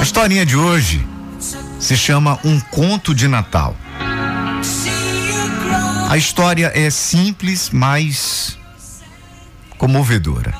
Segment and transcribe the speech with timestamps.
[0.00, 1.06] A historinha de hoje
[1.78, 3.76] se chama Um Conto de Natal.
[6.08, 8.58] A história é simples, mas
[9.76, 10.54] comovedora.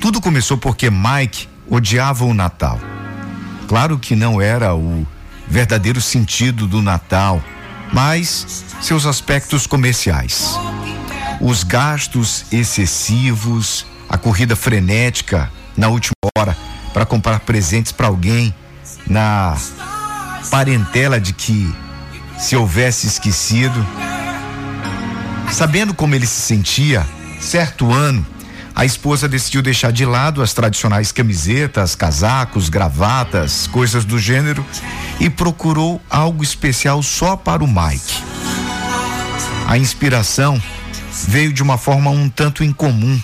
[0.00, 2.80] Tudo começou porque Mike odiava o Natal.
[3.68, 5.06] Claro que não era o
[5.46, 7.44] verdadeiro sentido do Natal,
[7.92, 10.58] mas seus aspectos comerciais.
[11.42, 16.56] Os gastos excessivos, a corrida frenética na última hora
[16.94, 18.54] para comprar presentes para alguém,
[19.06, 19.56] na
[20.50, 21.72] parentela de que
[22.38, 23.86] se houvesse esquecido.
[25.50, 27.06] Sabendo como ele se sentia,
[27.40, 28.26] certo ano,
[28.74, 34.64] a esposa decidiu deixar de lado as tradicionais camisetas, casacos, gravatas, coisas do gênero
[35.20, 38.22] e procurou algo especial só para o Mike.
[39.66, 40.60] A inspiração
[41.28, 43.20] veio de uma forma um tanto incomum.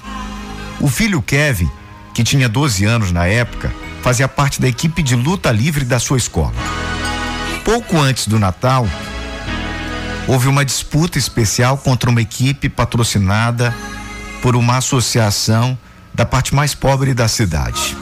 [0.80, 1.68] O filho Kevin,
[2.14, 3.72] que tinha 12 anos na época,
[4.08, 6.54] fazia parte da equipe de luta livre da sua escola.
[7.62, 8.88] Pouco antes do Natal,
[10.26, 13.74] houve uma disputa especial contra uma equipe patrocinada
[14.40, 15.76] por uma associação
[16.14, 17.94] da parte mais pobre da cidade.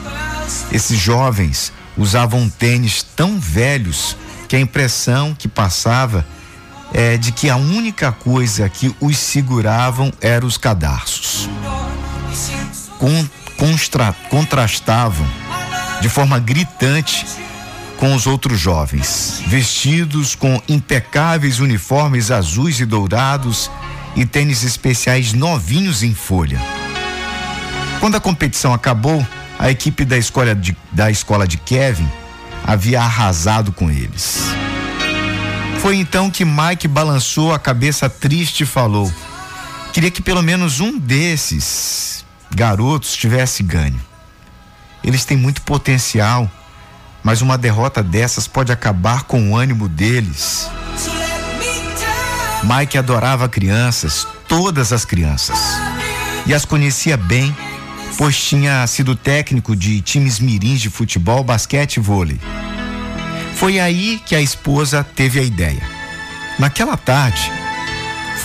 [0.71, 4.15] Esses jovens usavam tênis tão velhos
[4.47, 6.25] que a impressão que passava
[6.93, 11.49] é de que a única coisa que os seguravam eram os cadarços.
[12.97, 13.27] Con,
[14.29, 15.27] contrastavam
[16.01, 17.25] de forma gritante
[17.97, 23.71] com os outros jovens, vestidos com impecáveis uniformes azuis e dourados
[24.15, 26.59] e tênis especiais novinhos em folha.
[27.99, 29.25] Quando a competição acabou,
[29.57, 32.07] a equipe da escola de, da escola de Kevin
[32.63, 34.43] havia arrasado com eles.
[35.79, 39.11] Foi então que Mike balançou a cabeça triste e falou:
[39.93, 43.99] Queria que pelo menos um desses garotos tivesse ganho.
[45.07, 46.51] Eles têm muito potencial,
[47.23, 50.69] mas uma derrota dessas pode acabar com o ânimo deles.
[52.61, 55.57] Mike adorava crianças, todas as crianças.
[56.45, 57.55] E as conhecia bem,
[58.17, 62.37] pois tinha sido técnico de times mirins de futebol, basquete e vôlei.
[63.55, 65.81] Foi aí que a esposa teve a ideia.
[66.59, 67.49] Naquela tarde,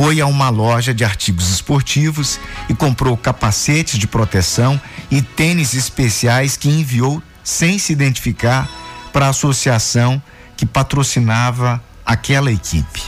[0.04, 6.56] foi a uma loja de artigos esportivos e comprou capacetes de proteção e tênis especiais
[6.56, 8.68] que enviou sem se identificar
[9.12, 10.20] para a associação
[10.56, 13.00] que patrocinava aquela equipe.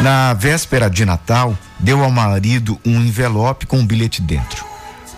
[0.00, 4.64] Na véspera de Natal, deu ao marido um envelope com um bilhete dentro,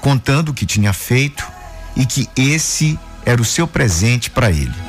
[0.00, 1.46] contando o que tinha feito
[1.94, 4.87] e que esse era o seu presente para ele.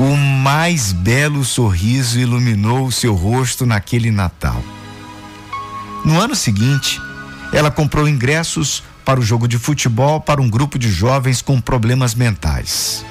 [0.00, 4.64] O mais belo sorriso iluminou o seu rosto naquele Natal.
[6.06, 6.98] No ano seguinte,
[7.52, 12.14] ela comprou ingressos para o jogo de futebol para um grupo de jovens com problemas
[12.14, 13.04] mentais.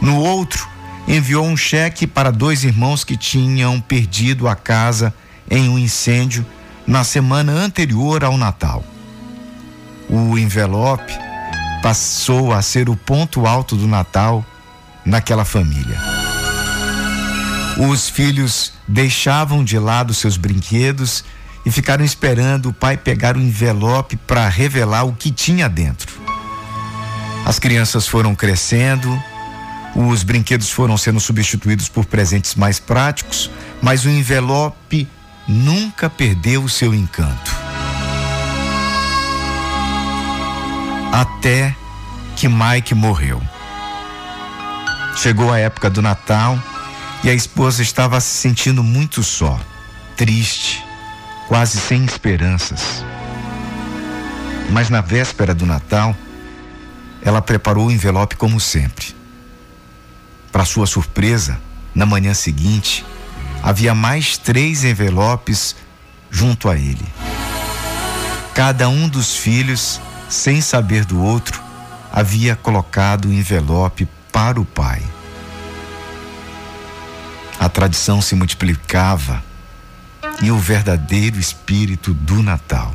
[0.00, 0.66] No outro,
[1.06, 5.12] enviou um cheque para dois irmãos que tinham perdido a casa
[5.50, 6.46] em um incêndio
[6.86, 8.82] na semana anterior ao Natal.
[10.08, 11.12] O envelope
[11.82, 14.42] passou a ser o ponto alto do Natal
[15.04, 15.98] naquela família.
[17.88, 21.24] Os filhos deixavam de lado seus brinquedos
[21.64, 26.20] e ficaram esperando o pai pegar o envelope para revelar o que tinha dentro.
[27.44, 29.10] As crianças foram crescendo,
[29.94, 33.50] os brinquedos foram sendo substituídos por presentes mais práticos,
[33.82, 35.08] mas o envelope
[35.48, 37.50] nunca perdeu o seu encanto.
[41.12, 41.74] Até
[42.36, 43.42] que Mike morreu.
[45.16, 46.58] Chegou a época do Natal
[47.22, 49.58] e a esposa estava se sentindo muito só,
[50.16, 50.82] triste,
[51.48, 53.04] quase sem esperanças.
[54.70, 56.16] Mas na véspera do Natal,
[57.22, 59.14] ela preparou o envelope como sempre.
[60.50, 61.60] Para sua surpresa,
[61.94, 63.04] na manhã seguinte,
[63.62, 65.76] havia mais três envelopes
[66.30, 67.06] junto a ele.
[68.54, 71.60] Cada um dos filhos, sem saber do outro,
[72.12, 74.08] havia colocado o envelope
[74.40, 75.02] para o pai.
[77.58, 79.44] A tradição se multiplicava
[80.40, 82.94] e o verdadeiro espírito do Natal